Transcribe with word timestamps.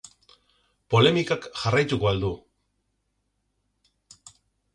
Polemikak 0.95 1.45
jarraituko 1.63 2.09
al 2.13 2.25
du? 2.25 2.33